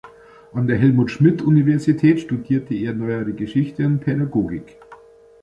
[0.53, 4.77] An der Helmut-Schmidt-Universität studierte er Neuere Geschichte und Pädagogik.